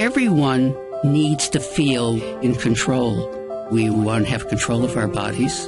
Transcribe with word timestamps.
Everyone 0.00 0.76
needs 1.02 1.48
to 1.48 1.58
feel 1.58 2.22
in 2.40 2.54
control. 2.54 3.28
We 3.72 3.90
want 3.90 4.26
to 4.26 4.30
have 4.30 4.46
control 4.46 4.84
of 4.84 4.96
our 4.96 5.08
bodies, 5.08 5.66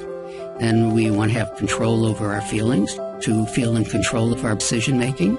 and 0.60 0.94
we 0.94 1.10
want 1.10 1.32
to 1.32 1.38
have 1.40 1.56
control 1.56 2.06
over 2.06 2.32
our 2.32 2.40
feelings, 2.40 2.94
to 3.22 3.44
feel 3.46 3.76
in 3.76 3.84
control 3.84 4.32
of 4.32 4.44
our 4.44 4.54
decision 4.54 5.00
making. 5.00 5.36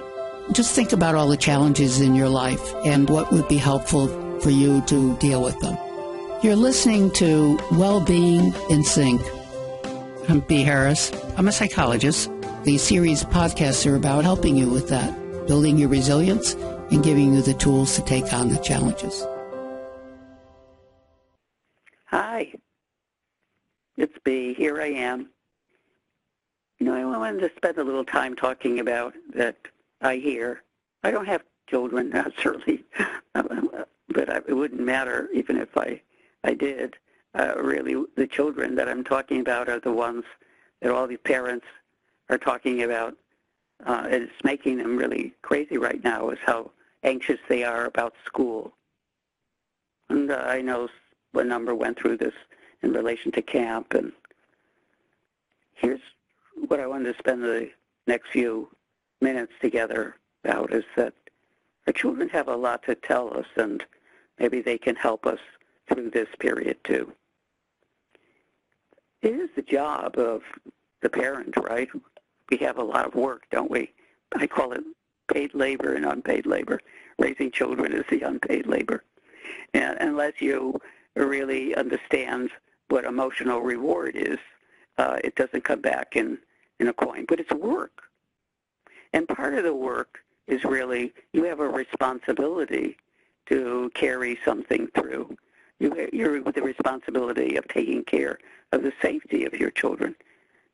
Just 0.52 0.76
think 0.76 0.92
about 0.92 1.16
all 1.16 1.30
the 1.30 1.38
challenges 1.38 2.02
in 2.02 2.16
your 2.16 2.28
life 2.28 2.76
and 2.84 3.10
what 3.10 3.32
would 3.32 3.48
be 3.48 3.56
helpful 3.56 4.10
for 4.42 4.50
you 4.50 4.82
to 4.88 5.16
deal 5.20 5.42
with 5.42 5.58
them. 5.62 5.78
You're 6.44 6.58
listening 6.58 7.12
to 7.12 7.58
Well-Being 7.72 8.54
in 8.70 8.84
Sync. 8.84 9.22
I'm 10.28 10.42
B. 10.42 10.64
Harris. 10.64 11.14
I'm 11.38 11.48
a 11.48 11.54
psychologist. 11.54 12.30
These 12.64 12.82
series 12.82 13.24
podcasts 13.24 13.90
are 13.90 13.96
about 13.96 14.26
helping 14.26 14.58
you 14.58 14.70
with 14.70 14.90
that, 14.90 15.16
building 15.48 15.78
your 15.78 15.88
resilience 15.88 16.58
and 16.92 17.04
giving 17.04 17.34
you 17.34 17.42
the 17.42 17.54
tools 17.54 17.96
to 17.96 18.02
take 18.02 18.34
on 18.34 18.50
the 18.50 18.58
challenges. 18.58 19.26
Hi, 22.06 22.54
it's 23.96 24.18
B. 24.26 24.54
Here 24.54 24.82
I 24.82 24.88
am. 24.88 25.30
You 26.80 26.86
know, 26.86 27.14
I 27.14 27.18
wanted 27.18 27.40
to 27.40 27.52
spend 27.56 27.78
a 27.78 27.84
little 27.84 28.04
time 28.04 28.36
talking 28.36 28.80
about 28.80 29.14
that 29.34 29.56
I 30.02 30.18
hear. 30.18 30.64
I 31.04 31.12
don't 31.12 31.28
have 31.28 31.44
children, 31.70 32.10
not 32.14 32.34
certainly, 32.38 32.84
but 33.34 34.30
it 34.48 34.54
wouldn't 34.54 34.82
matter 34.82 35.30
even 35.34 35.58
if 35.58 35.78
I, 35.78 36.02
I 36.44 36.54
did. 36.54 36.96
Uh, 37.34 37.54
really, 37.56 37.96
the 38.18 38.28
children 38.28 38.76
that 38.76 38.90
I'm 38.90 39.06
talking 39.06 39.40
about 39.40 39.70
are 39.70 39.80
the 39.80 39.94
ones 39.94 40.26
that 40.82 40.92
all 40.92 41.08
the 41.08 41.16
parents 41.16 41.66
are 42.30 42.38
talking 42.38 42.84
about. 42.84 43.16
Uh, 43.86 44.08
it's 44.08 44.34
making 44.44 44.78
them 44.78 44.98
really 44.98 45.34
crazy 45.42 45.78
right 45.78 46.04
now 46.04 46.30
is 46.30 46.40
how 46.46 46.72
anxious 47.04 47.40
they 47.50 47.64
are 47.64 47.86
about 47.86 48.14
school. 48.26 48.74
And 50.10 50.32
uh, 50.32 50.44
I 50.46 50.62
know 50.62 50.90
a 51.34 51.44
number 51.44 51.74
went 51.74 51.98
through 51.98 52.18
this 52.18 52.34
in 52.82 52.94
relation 52.94 53.32
to 53.34 53.42
camp. 53.42 53.94
And 53.94 54.12
here's 55.74 56.02
what 56.68 56.80
I 56.80 56.88
wanted 56.88 57.14
to 57.14 57.20
spend 57.20 57.44
the 57.44 57.70
next 58.08 58.30
few 58.32 58.70
minutes 59.22 59.54
together 59.62 60.16
about 60.44 60.74
is 60.74 60.84
that 60.96 61.14
our 61.88 61.94
children 61.94 62.30
have 62.30 62.48
a 62.48 62.56
lot 62.56 62.84
to 62.84 62.96
tell 62.96 63.36
us, 63.36 63.46
and 63.56 63.84
maybe 64.40 64.62
they 64.62 64.78
can 64.78 64.96
help 64.96 65.26
us 65.26 65.40
through 65.88 66.10
this 66.12 66.28
period 66.40 66.78
too. 66.84 67.12
It 69.22 69.34
is 69.34 69.50
the 69.56 69.62
job 69.62 70.18
of 70.18 70.42
the 71.02 71.10
parent, 71.10 71.56
right? 71.58 71.90
We 72.50 72.58
have 72.58 72.78
a 72.78 72.84
lot 72.84 73.06
of 73.06 73.16
work, 73.16 73.44
don't 73.52 73.72
we? 73.72 73.94
I 74.36 74.48
call 74.48 74.74
it 74.74 74.84
paid 75.32 75.54
labor 75.54 75.94
and 75.94 76.06
unpaid 76.06 76.46
labor. 76.46 76.80
Raising 77.18 77.52
children 77.52 77.94
is 77.94 78.06
the 78.10 78.22
unpaid 78.22 78.68
labor. 78.68 79.04
And 79.74 79.98
unless 80.00 80.34
you 80.40 80.80
really 81.16 81.76
understand 81.76 82.50
what 82.90 83.06
emotional 83.06 83.62
reward 83.62 84.16
is, 84.16 84.40
uh, 84.98 85.18
it 85.24 85.36
doesn't 85.36 85.64
come 85.64 85.82
back 85.82 86.16
in, 86.16 86.38
in 86.80 86.88
a 86.88 86.94
coin. 86.94 87.26
But 87.28 87.40
it's 87.40 87.52
work. 87.52 88.04
And 89.14 89.28
part 89.28 89.56
of 89.56 89.64
the 89.64 89.76
work 89.76 90.20
is 90.48 90.64
really 90.64 91.14
you 91.34 91.44
have 91.46 91.60
a 91.60 91.68
responsibility 91.68 92.98
to 93.48 93.92
carry 93.94 94.40
something 94.46 94.88
through. 94.96 95.36
You, 95.80 96.10
you're 96.14 96.42
with 96.42 96.56
the 96.56 96.62
responsibility 96.62 97.56
of 97.56 97.68
taking 97.68 98.04
care 98.04 98.38
of 98.72 98.84
the 98.84 98.94
safety 99.02 99.46
of 99.46 99.54
your 99.54 99.72
children. 99.72 100.16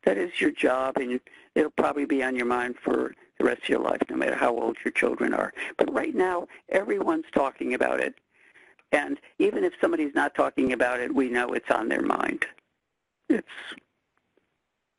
That 0.08 0.16
is 0.16 0.40
your 0.40 0.52
job, 0.52 0.96
and 0.96 1.20
it'll 1.54 1.70
probably 1.72 2.06
be 2.06 2.22
on 2.22 2.34
your 2.34 2.46
mind 2.46 2.76
for 2.82 3.14
the 3.38 3.44
rest 3.44 3.64
of 3.64 3.68
your 3.68 3.80
life, 3.80 4.00
no 4.08 4.16
matter 4.16 4.34
how 4.34 4.58
old 4.58 4.78
your 4.82 4.92
children 4.92 5.34
are. 5.34 5.52
But 5.76 5.92
right 5.92 6.14
now, 6.14 6.48
everyone's 6.70 7.26
talking 7.30 7.74
about 7.74 8.00
it. 8.00 8.14
And 8.90 9.20
even 9.38 9.64
if 9.64 9.74
somebody's 9.82 10.14
not 10.14 10.34
talking 10.34 10.72
about 10.72 11.00
it, 11.00 11.14
we 11.14 11.28
know 11.28 11.52
it's 11.52 11.70
on 11.70 11.90
their 11.90 12.00
mind. 12.00 12.46
It's 13.28 13.46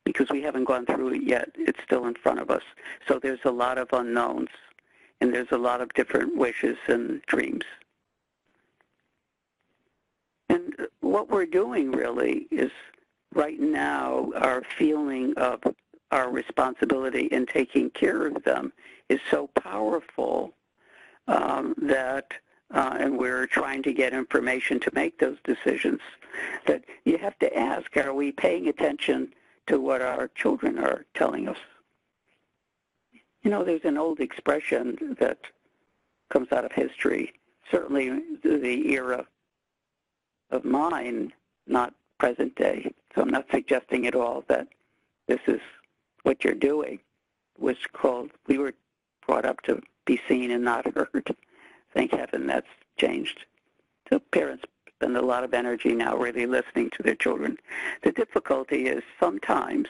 because 0.04 0.28
we 0.30 0.42
haven't 0.42 0.66
gone 0.66 0.86
through 0.86 1.14
it 1.14 1.24
yet. 1.24 1.48
It's 1.56 1.82
still 1.82 2.06
in 2.06 2.14
front 2.14 2.38
of 2.38 2.48
us. 2.48 2.62
So 3.08 3.18
there's 3.18 3.44
a 3.44 3.50
lot 3.50 3.78
of 3.78 3.88
unknowns, 3.92 4.50
and 5.20 5.34
there's 5.34 5.50
a 5.50 5.58
lot 5.58 5.80
of 5.80 5.92
different 5.94 6.36
wishes 6.36 6.76
and 6.86 7.20
dreams. 7.22 7.64
And 10.48 10.72
what 11.00 11.30
we're 11.30 11.46
doing 11.46 11.90
really 11.90 12.46
is 12.52 12.70
right 13.34 13.60
now 13.60 14.32
our 14.36 14.62
feeling 14.78 15.34
of 15.36 15.60
our 16.10 16.30
responsibility 16.30 17.26
in 17.26 17.46
taking 17.46 17.90
care 17.90 18.26
of 18.26 18.42
them 18.44 18.72
is 19.08 19.20
so 19.30 19.48
powerful 19.54 20.52
um, 21.28 21.74
that 21.80 22.32
uh, 22.72 22.96
and 23.00 23.18
we're 23.18 23.46
trying 23.46 23.82
to 23.82 23.92
get 23.92 24.12
information 24.12 24.78
to 24.80 24.90
make 24.94 25.18
those 25.18 25.38
decisions, 25.44 26.00
that 26.66 26.84
you 27.04 27.18
have 27.18 27.38
to 27.40 27.58
ask, 27.58 27.96
are 27.96 28.14
we 28.14 28.30
paying 28.30 28.68
attention 28.68 29.32
to 29.66 29.80
what 29.80 30.00
our 30.00 30.28
children 30.28 30.78
are 30.78 31.04
telling 31.14 31.48
us? 31.48 31.58
You 33.42 33.50
know, 33.50 33.64
there's 33.64 33.84
an 33.84 33.98
old 33.98 34.20
expression 34.20 35.16
that 35.18 35.38
comes 36.28 36.52
out 36.52 36.64
of 36.64 36.72
history, 36.72 37.32
certainly 37.70 38.20
the 38.44 38.92
era 38.92 39.26
of 40.50 40.64
mine, 40.64 41.32
not 41.66 41.94
present 42.20 42.54
day. 42.54 42.92
So 43.14 43.22
I'm 43.22 43.30
not 43.30 43.46
suggesting 43.50 44.06
at 44.06 44.14
all 44.14 44.44
that 44.48 44.68
this 45.26 45.40
is 45.48 45.60
what 46.22 46.44
you're 46.44 46.54
doing. 46.54 47.00
It 47.56 47.62
was 47.62 47.76
called, 47.92 48.30
we 48.46 48.58
were 48.58 48.74
brought 49.26 49.46
up 49.46 49.62
to 49.62 49.80
be 50.04 50.20
seen 50.28 50.50
and 50.50 50.62
not 50.62 50.94
heard 50.94 51.34
thank 51.94 52.12
heaven 52.12 52.46
that's 52.46 52.68
changed. 52.98 53.46
So 54.08 54.20
parents 54.32 54.64
spend 54.94 55.16
a 55.16 55.22
lot 55.22 55.44
of 55.44 55.54
energy 55.54 55.94
now 55.94 56.16
really 56.16 56.46
listening 56.46 56.90
to 56.90 57.02
their 57.02 57.14
children. 57.14 57.56
The 58.02 58.12
difficulty 58.12 58.86
is 58.86 59.02
sometimes 59.18 59.88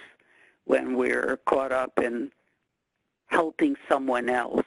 when 0.64 0.96
we're 0.96 1.40
caught 1.46 1.72
up 1.72 1.98
in 1.98 2.30
helping 3.26 3.74
someone 3.88 4.28
else. 4.28 4.66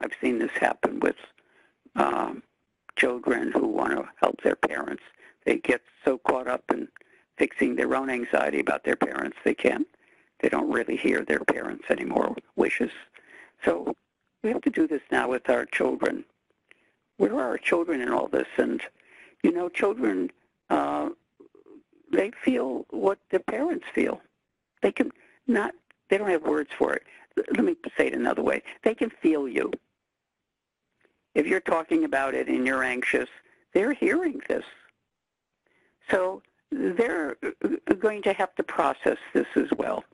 I've 0.00 0.12
seen 0.20 0.38
this 0.38 0.50
happen 0.58 0.98
with 1.00 1.16
um, 1.94 2.42
children 2.96 3.52
who 3.52 3.66
want 3.66 3.92
to 3.92 4.08
help 4.16 4.42
their 4.42 4.56
parents. 4.56 5.02
They 5.44 5.58
get 5.58 5.82
so 6.04 6.18
caught 6.18 6.48
up 6.48 6.64
in 6.72 6.88
fixing 7.36 7.76
their 7.76 7.94
own 7.94 8.10
anxiety 8.10 8.60
about 8.60 8.84
their 8.84 8.96
parents, 8.96 9.36
they 9.44 9.54
can't, 9.54 9.86
they 10.40 10.48
don't 10.48 10.70
really 10.70 10.96
hear 10.96 11.24
their 11.24 11.40
parents' 11.40 11.84
anymore 11.90 12.36
wishes. 12.54 12.92
So 13.64 13.92
we 14.42 14.50
have 14.50 14.62
to 14.62 14.70
do 14.70 14.86
this 14.86 15.02
now 15.10 15.28
with 15.28 15.50
our 15.50 15.66
children 15.66 16.24
where 17.16 17.34
are 17.34 17.48
our 17.48 17.58
children 17.58 18.00
in 18.00 18.10
all 18.10 18.28
this? 18.28 18.48
And, 18.56 18.80
you 19.42 19.52
know, 19.52 19.68
children, 19.68 20.30
uh, 20.70 21.10
they 22.12 22.32
feel 22.44 22.86
what 22.90 23.18
their 23.30 23.40
parents 23.40 23.86
feel. 23.94 24.20
They 24.82 24.92
can 24.92 25.10
not, 25.46 25.74
they 26.08 26.18
don't 26.18 26.30
have 26.30 26.42
words 26.42 26.70
for 26.76 26.94
it. 26.94 27.02
Let 27.36 27.64
me 27.64 27.76
say 27.96 28.08
it 28.08 28.14
another 28.14 28.42
way. 28.42 28.62
They 28.82 28.94
can 28.94 29.10
feel 29.10 29.48
you. 29.48 29.72
If 31.34 31.46
you're 31.46 31.60
talking 31.60 32.04
about 32.04 32.34
it 32.34 32.48
and 32.48 32.66
you're 32.66 32.82
anxious, 32.82 33.28
they're 33.72 33.92
hearing 33.92 34.40
this. 34.48 34.64
So 36.10 36.42
they're 36.70 37.36
going 37.98 38.22
to 38.22 38.32
have 38.32 38.54
to 38.56 38.62
process 38.62 39.18
this 39.32 39.46
as 39.56 39.68
well. 39.76 40.04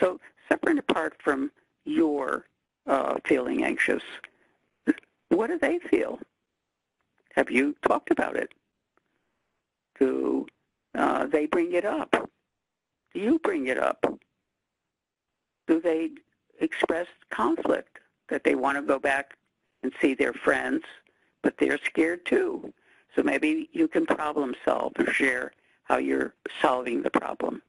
So 0.00 0.18
separate 0.48 0.78
apart 0.78 1.14
from 1.22 1.50
your 1.84 2.46
uh, 2.86 3.16
feeling 3.24 3.64
anxious, 3.64 4.02
what 5.28 5.48
do 5.48 5.58
they 5.58 5.78
feel? 5.78 6.18
Have 7.34 7.50
you 7.50 7.76
talked 7.86 8.10
about 8.10 8.36
it? 8.36 8.52
Do 9.98 10.46
uh, 10.96 11.26
they 11.26 11.46
bring 11.46 11.72
it 11.72 11.84
up? 11.84 12.30
Do 13.14 13.20
you 13.20 13.38
bring 13.38 13.68
it 13.68 13.78
up? 13.78 14.04
Do 15.68 15.80
they 15.80 16.10
express 16.60 17.06
conflict 17.30 17.98
that 18.28 18.44
they 18.44 18.54
want 18.54 18.78
to 18.78 18.82
go 18.82 18.98
back 18.98 19.36
and 19.82 19.92
see 20.00 20.14
their 20.14 20.32
friends, 20.32 20.84
but 21.42 21.56
they're 21.58 21.78
scared 21.84 22.24
too? 22.26 22.72
So 23.16 23.22
maybe 23.22 23.68
you 23.72 23.88
can 23.88 24.06
problem 24.06 24.54
solve 24.64 24.92
or 24.98 25.12
share 25.12 25.52
how 25.84 25.98
you're 25.98 26.34
solving 26.60 27.02
the 27.02 27.10
problem 27.10 27.62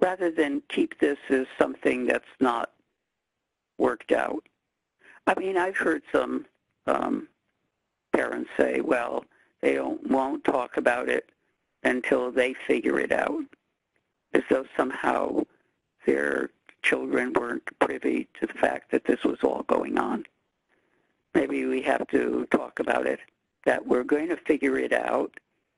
rather 0.00 0.30
than 0.30 0.62
keep 0.68 0.98
this 0.98 1.18
as 1.28 1.46
something 1.58 2.06
that's 2.06 2.24
not 2.40 2.70
worked 3.78 4.12
out. 4.12 4.46
I 5.26 5.38
mean, 5.38 5.56
I've 5.56 5.76
heard 5.76 6.02
some 6.12 6.46
um, 6.86 7.28
parents 8.12 8.50
say, 8.56 8.80
well, 8.80 9.24
they 9.60 9.74
don't, 9.74 10.08
won't 10.08 10.44
talk 10.44 10.76
about 10.76 11.08
it 11.08 11.30
until 11.82 12.30
they 12.30 12.54
figure 12.66 12.98
it 12.98 13.12
out, 13.12 13.44
as 14.34 14.42
though 14.48 14.64
somehow 14.76 15.42
their 16.06 16.50
children 16.82 17.32
weren't 17.32 17.62
privy 17.78 18.28
to 18.40 18.46
the 18.46 18.54
fact 18.54 18.90
that 18.90 19.04
this 19.04 19.24
was 19.24 19.38
all 19.42 19.64
going 19.64 19.98
on. 19.98 20.24
Maybe 21.34 21.64
we 21.66 21.82
have 21.82 22.06
to 22.08 22.46
talk 22.50 22.80
about 22.80 23.06
it, 23.06 23.20
that 23.64 23.86
we're 23.86 24.04
going 24.04 24.28
to 24.28 24.36
figure 24.36 24.78
it 24.78 24.92
out 24.92 25.32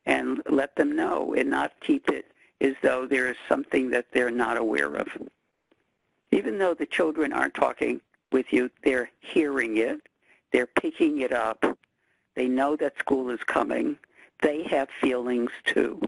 and 0.06 0.43
let 0.49 0.76
them 0.76 0.94
know 0.94 1.35
and 1.35 1.50
not 1.50 1.73
keep 1.81 2.08
it 2.08 2.32
as 2.61 2.75
though 2.82 3.06
there 3.06 3.29
is 3.29 3.37
something 3.49 3.91
that 3.91 4.06
they're 4.12 4.31
not 4.31 4.56
aware 4.56 4.94
of. 4.94 5.08
Even 6.32 6.58
though 6.58 6.75
the 6.75 6.87
children 6.87 7.32
aren't 7.32 7.55
talking 7.55 8.00
with 8.32 8.52
you. 8.52 8.70
They're 8.85 9.11
hearing 9.20 9.76
it. 9.76 10.00
They're 10.52 10.67
picking 10.67 11.20
it 11.20 11.32
up. 11.32 11.64
They 12.37 12.49
know 12.49 12.76
that 12.76 12.99
school 12.99 13.31
is 13.31 13.41
coming. 13.47 13.97
They 14.43 14.62
have 14.64 14.88
feelings 15.00 15.50
too. 15.64 16.00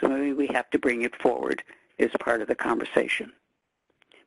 So 0.00 0.08
maybe 0.08 0.32
we 0.32 0.46
have 0.48 0.70
to 0.70 0.78
bring 0.78 1.02
it 1.02 1.20
forward 1.20 1.62
as 1.98 2.10
part 2.20 2.42
of 2.42 2.48
the 2.48 2.54
conversation. 2.54 3.32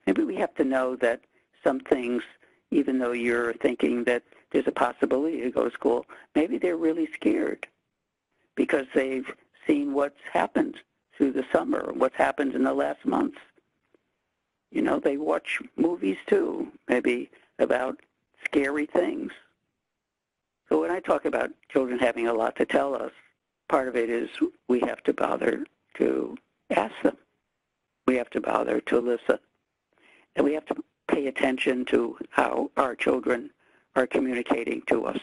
Maybe 0.06 0.24
we 0.24 0.36
have 0.36 0.54
to 0.56 0.64
know 0.64 0.96
that 0.98 1.22
some 1.64 1.80
things, 1.80 2.24
even 2.72 3.00
though 3.00 3.12
you're 3.12 3.54
thinking 3.54 4.04
that 4.06 4.24
there's 4.52 4.68
a 4.68 4.72
possibility 4.72 5.42
to 5.42 5.52
go 5.52 5.66
to 5.66 5.74
school, 5.74 6.06
maybe 6.36 6.58
they're 6.58 6.78
really 6.78 7.08
scared 7.14 7.68
because 8.56 8.86
they've 8.94 9.32
seen 9.66 9.94
what's 9.94 10.20
happened 10.32 10.76
through 11.16 11.32
the 11.32 11.46
summer, 11.52 11.92
what's 11.94 12.16
happened 12.16 12.56
in 12.56 12.64
the 12.64 12.74
last 12.74 13.06
months. 13.06 13.38
You 14.72 14.82
know, 14.82 15.00
they 15.00 15.18
watch 15.18 15.60
movies 15.76 16.18
too, 16.28 16.72
maybe 16.88 17.30
about 17.58 18.00
scary 18.46 18.86
things. 18.86 19.32
So 20.70 20.80
when 20.80 20.92
I 20.92 21.00
talk 21.00 21.26
about 21.26 21.50
children 21.72 21.98
having 21.98 22.28
a 22.28 22.34
lot 22.34 22.56
to 22.58 22.66
tell 22.66 22.94
us, 22.96 23.12
part 23.68 23.88
of 23.88 23.96
it 23.96 24.10
is 24.10 24.30
we 24.68 24.80
have 24.82 25.02
to 25.04 25.14
bother 25.14 25.66
to 25.96 26.38
ask 26.70 26.94
them. 27.04 27.18
We 28.08 28.16
have 28.18 28.30
to 28.32 28.42
bother 28.42 28.80
to 28.82 29.00
listen. 29.00 29.40
And 30.36 30.46
we 30.46 30.54
have 30.54 30.66
to 30.68 30.76
pay 31.10 31.28
attention 31.28 31.86
to 31.86 32.18
how 32.30 32.72
our 32.78 32.96
children 32.96 33.50
are 33.96 34.08
communicating 34.08 34.82
to 34.88 35.06
us. 35.06 35.20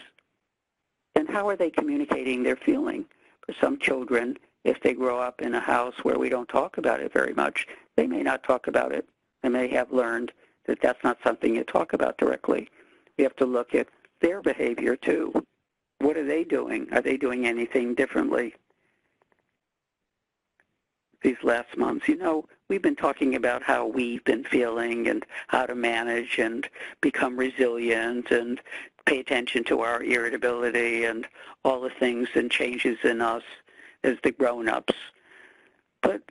And 1.15 1.29
how 1.29 1.49
are 1.49 1.56
they 1.56 1.71
communicating 1.71 2.43
their 2.43 2.56
feeling? 2.56 3.06
For 3.47 3.55
some 3.61 3.79
children, 3.79 4.37
if 4.65 4.81
they 4.83 4.94
grow 4.94 5.19
up 5.21 5.41
in 5.41 5.55
a 5.55 5.61
house 5.61 5.94
where 6.03 6.19
we 6.19 6.29
don't 6.29 6.49
talk 6.49 6.77
about 6.77 7.00
it 7.00 7.12
very 7.12 7.33
much, 7.33 7.67
they 7.97 8.06
may 8.06 8.23
not 8.23 8.43
talk 8.43 8.67
about 8.67 8.93
it. 8.93 9.09
They 9.43 9.49
may 9.49 9.69
have 9.69 9.93
learned 9.93 10.33
that 10.67 10.81
that's 10.83 11.03
not 11.05 11.19
something 11.25 11.55
you 11.55 11.65
talk 11.65 11.93
about 11.93 12.19
directly. 12.19 12.69
We 13.17 13.25
have 13.25 13.37
to 13.37 13.47
look 13.47 13.75
at 13.75 13.89
their 14.21 14.43
behavior 14.43 14.97
too. 14.97 15.32
What 16.00 16.17
are 16.17 16.27
they 16.27 16.44
doing? 16.44 16.89
Are 16.93 17.00
they 17.00 17.17
doing 17.17 17.47
anything 17.47 17.94
differently 17.94 18.55
these 21.23 21.37
last 21.43 21.77
months? 21.77 22.09
You 22.09 22.17
know, 22.17 22.47
we've 22.69 22.83
been 22.83 22.97
talking 22.97 23.35
about 23.35 23.63
how 23.63 23.87
we've 23.87 24.25
been 24.25 24.45
feeling 24.45 25.09
and 25.09 25.25
how 25.49 25.67
to 25.67 25.75
manage 25.75 26.39
and 26.39 26.69
become 27.01 27.37
resilient 27.37 28.31
and 28.31 28.61
pay 29.05 29.21
attention 29.21 29.63
to 29.65 29.81
our 29.81 30.03
irritability 30.03 31.05
and 31.05 31.27
all 31.65 31.81
the 31.81 31.91
things 31.91 32.29
and 32.35 32.51
changes 32.51 32.99
in 33.05 33.21
us 33.21 33.45
as 34.03 34.17
the 34.23 34.33
grown-ups. 34.33 34.95
But 36.03 36.23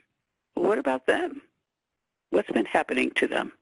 what 0.54 0.78
about 0.78 1.06
them? 1.06 1.42
What's 2.30 2.50
been 2.50 2.66
happening 2.66 3.10
to 3.16 3.26
them? 3.26 3.52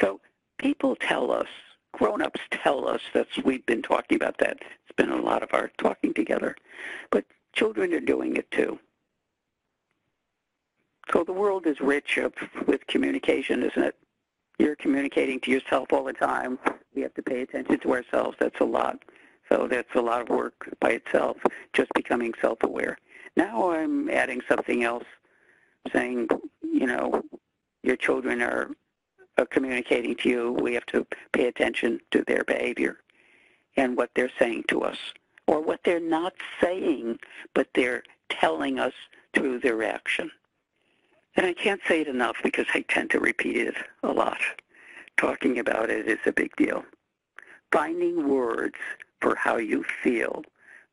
So 0.00 0.20
people 0.58 0.96
tell 0.96 1.30
us 1.30 1.48
grown-ups 1.92 2.40
tell 2.50 2.88
us 2.88 3.00
that 3.12 3.26
we've 3.44 3.64
been 3.66 3.82
talking 3.82 4.16
about 4.16 4.38
that. 4.38 4.58
It's 4.60 4.96
been 4.96 5.10
a 5.10 5.20
lot 5.20 5.42
of 5.42 5.50
our 5.52 5.70
talking 5.78 6.14
together. 6.14 6.56
But 7.10 7.24
children 7.52 7.92
are 7.92 8.00
doing 8.00 8.36
it 8.36 8.50
too. 8.50 8.78
So 11.12 11.24
the 11.24 11.32
world 11.32 11.66
is 11.66 11.80
rich 11.80 12.16
of, 12.18 12.32
with 12.66 12.86
communication, 12.86 13.62
isn't 13.62 13.82
it? 13.82 13.96
You're 14.58 14.76
communicating 14.76 15.40
to 15.40 15.50
yourself 15.50 15.92
all 15.92 16.04
the 16.04 16.12
time. 16.12 16.58
We 16.94 17.02
have 17.02 17.14
to 17.14 17.22
pay 17.22 17.42
attention 17.42 17.78
to 17.80 17.92
ourselves. 17.92 18.36
That's 18.38 18.60
a 18.60 18.64
lot. 18.64 19.02
So 19.50 19.66
that's 19.68 19.94
a 19.94 20.00
lot 20.00 20.22
of 20.22 20.28
work 20.28 20.68
by 20.80 20.90
itself, 20.90 21.36
just 21.74 21.92
becoming 21.94 22.32
self-aware. 22.40 22.96
Now 23.36 23.72
I'm 23.72 24.08
adding 24.08 24.40
something 24.48 24.84
else, 24.84 25.04
saying, 25.92 26.28
you 26.62 26.86
know, 26.86 27.22
your 27.82 27.96
children 27.96 28.40
are 28.40 28.70
uh, 29.36 29.44
communicating 29.50 30.14
to 30.16 30.28
you, 30.28 30.52
we 30.52 30.74
have 30.74 30.86
to 30.86 31.06
pay 31.32 31.46
attention 31.46 32.00
to 32.12 32.22
their 32.26 32.44
behavior 32.44 32.98
and 33.76 33.96
what 33.96 34.10
they're 34.14 34.30
saying 34.38 34.64
to 34.68 34.82
us, 34.82 34.98
or 35.46 35.60
what 35.60 35.80
they're 35.84 35.98
not 36.00 36.34
saying, 36.60 37.18
but 37.54 37.68
they're 37.74 38.02
telling 38.28 38.78
us 38.78 38.92
through 39.34 39.58
their 39.58 39.82
action. 39.82 40.30
And 41.36 41.46
I 41.46 41.54
can't 41.54 41.80
say 41.88 42.02
it 42.02 42.08
enough 42.08 42.36
because 42.42 42.66
I 42.74 42.82
tend 42.82 43.10
to 43.10 43.20
repeat 43.20 43.56
it 43.56 43.74
a 44.02 44.12
lot. 44.12 44.40
Talking 45.16 45.58
about 45.58 45.90
it 45.90 46.06
is 46.06 46.18
a 46.26 46.32
big 46.32 46.54
deal. 46.56 46.84
Finding 47.70 48.28
words 48.28 48.74
for 49.20 49.34
how 49.36 49.56
you 49.56 49.84
feel 50.02 50.42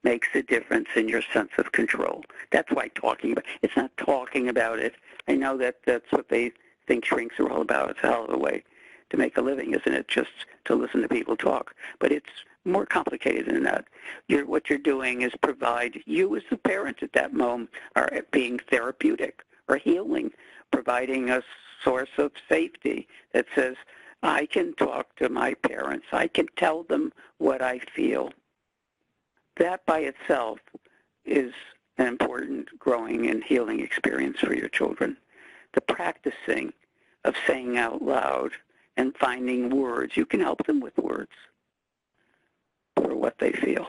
makes 0.04 0.30
a 0.34 0.42
difference 0.42 0.88
in 0.96 1.10
your 1.10 1.22
sense 1.34 1.52
of 1.58 1.74
control. 1.74 2.24
That's 2.52 2.72
why 2.72 2.88
talking 2.96 3.34
about 3.34 3.44
it's 3.62 3.76
not 3.76 3.92
talking 3.98 4.48
about 4.48 4.80
it. 4.80 4.96
I 5.28 5.36
know 5.36 5.58
that 5.58 5.76
that's 5.86 6.10
what 6.12 6.30
they 6.30 6.54
think 6.88 7.04
shrinks 7.04 7.40
are 7.40 7.50
all 7.50 7.62
about. 7.62 7.92
It's 7.92 8.04
a 8.04 8.08
hell 8.08 8.26
of 8.26 8.34
a 8.34 8.38
way 8.38 8.64
to 9.10 9.18
make 9.18 9.38
a 9.38 9.42
living, 9.42 9.74
isn't 9.74 9.94
it? 9.94 10.08
Just 10.08 10.32
to 10.66 10.76
listen 10.76 11.02
to 11.02 11.10
people 11.10 11.36
talk. 11.36 11.76
But 12.00 12.14
it's 12.14 12.30
more 12.64 12.86
complicated 12.86 13.48
than 13.48 13.64
that. 13.64 13.86
You're, 14.28 14.46
what 14.46 14.70
you're 14.70 14.80
doing 14.80 15.22
is 15.22 15.34
provide 15.42 16.00
you 16.06 16.36
as 16.38 16.44
the 16.50 16.58
parent 16.58 17.04
at 17.04 17.14
that 17.14 17.34
moment 17.34 17.72
are 17.96 18.22
being 18.32 18.60
therapeutic 18.70 19.44
or 19.70 19.78
healing, 19.78 20.32
providing 20.72 21.30
a 21.30 21.42
source 21.84 22.10
of 22.18 22.32
safety 22.50 23.08
that 23.34 23.46
says, 23.56 23.76
I 24.22 24.48
can 24.48 24.74
talk 24.74 25.16
to 25.18 25.30
my 25.30 25.54
parents. 25.54 26.08
I 26.12 26.28
can 26.28 26.48
tell 26.58 26.84
them 26.84 27.14
what 27.38 27.62
I 27.62 27.80
feel. 27.80 28.34
That 29.58 29.86
by 29.86 30.00
itself 30.00 30.60
is 31.24 31.54
an 31.98 32.08
important 32.08 32.68
growing 32.80 33.30
and 33.30 33.44
healing 33.44 33.80
experience 33.80 34.40
for 34.40 34.54
your 34.54 34.70
children. 34.70 35.16
The 35.74 35.82
practicing 35.82 36.74
of 37.24 37.36
saying 37.46 37.78
out 37.78 38.02
loud 38.02 38.52
and 38.98 39.16
finding 39.18 39.70
words. 39.70 40.18
You 40.18 40.26
can 40.26 40.40
help 40.40 40.66
them 40.66 40.80
with 40.80 40.98
words 40.98 41.32
for 42.96 43.16
what 43.16 43.38
they 43.40 43.52
feel. 43.52 43.88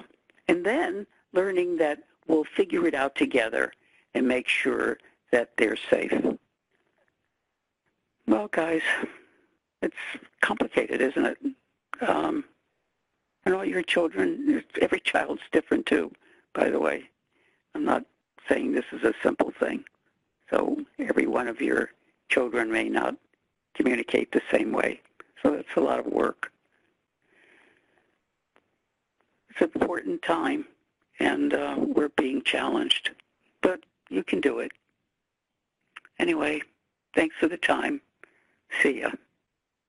And 0.48 0.64
then 0.64 1.06
learning 1.32 1.76
that 1.78 2.00
we'll 2.26 2.44
figure 2.44 2.86
it 2.86 2.94
out 2.94 3.14
together 3.14 3.72
and 4.14 4.26
make 4.26 4.48
sure 4.48 4.98
that 5.32 5.50
they're 5.56 5.76
safe. 5.90 6.12
Well, 8.26 8.48
guys, 8.48 8.82
it's 9.82 9.96
complicated, 10.40 11.00
isn't 11.00 11.26
it? 11.26 11.38
Um, 12.06 12.44
and 13.44 13.54
all 13.54 13.64
your 13.64 13.82
children, 13.82 14.62
every 14.80 15.00
child's 15.00 15.42
different 15.52 15.86
too, 15.86 16.12
by 16.54 16.70
the 16.70 16.78
way. 16.78 17.08
I'm 17.74 17.84
not 17.84 18.04
saying 18.48 18.72
this 18.72 18.84
is 18.92 19.02
a 19.02 19.14
simple 19.22 19.52
thing. 19.58 19.84
So 20.50 20.84
every 20.98 21.26
one 21.26 21.48
of 21.48 21.60
your 21.60 21.90
children 22.28 22.70
may 22.70 22.88
not 22.88 23.16
communicate 23.74 24.32
the 24.32 24.42
same 24.50 24.72
way. 24.72 25.00
So 25.42 25.52
that's 25.52 25.76
a 25.76 25.80
lot 25.80 26.00
of 26.00 26.06
work. 26.06 26.52
It's 29.50 29.60
an 29.60 29.80
important 29.80 30.22
time, 30.22 30.66
and 31.18 31.54
uh, 31.54 31.76
we're 31.78 32.10
being 32.10 32.42
challenged. 32.42 33.10
But 33.62 33.80
you 34.08 34.22
can 34.22 34.40
do 34.40 34.58
it. 34.58 34.72
Anyway, 36.20 36.60
thanks 37.14 37.34
for 37.40 37.48
the 37.48 37.56
time. 37.56 38.02
See 38.82 39.00
ya. 39.00 39.10